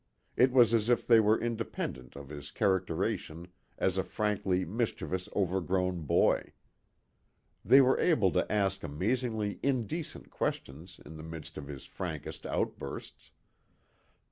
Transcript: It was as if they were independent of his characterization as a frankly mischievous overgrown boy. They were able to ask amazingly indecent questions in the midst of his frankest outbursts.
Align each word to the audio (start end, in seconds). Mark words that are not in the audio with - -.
It 0.35 0.51
was 0.51 0.73
as 0.73 0.89
if 0.89 1.05
they 1.05 1.19
were 1.19 1.39
independent 1.39 2.15
of 2.15 2.29
his 2.29 2.49
characterization 2.49 3.49
as 3.77 3.99
a 3.99 4.03
frankly 4.03 4.65
mischievous 4.65 5.29
overgrown 5.35 6.07
boy. 6.07 6.53
They 7.63 7.81
were 7.81 7.99
able 7.99 8.31
to 8.31 8.51
ask 8.51 8.81
amazingly 8.81 9.59
indecent 9.61 10.31
questions 10.31 10.99
in 11.05 11.17
the 11.17 11.21
midst 11.23 11.55
of 11.55 11.67
his 11.67 11.85
frankest 11.85 12.47
outbursts. 12.47 13.29